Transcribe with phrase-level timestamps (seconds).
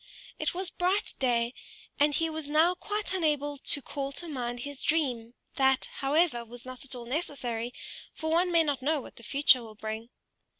[0.39, 1.53] It was bright day,
[1.99, 6.65] and he was now quite unable to call to mind his dream; that, however, was
[6.65, 7.71] not at all necessary,
[8.11, 10.09] for one may not know what the future will bring.